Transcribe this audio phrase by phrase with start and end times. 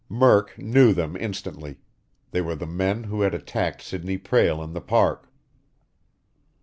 [0.09, 1.77] Murk knew them instantly;
[2.31, 5.27] they were the men who had attacked Sidney Prale in the Park.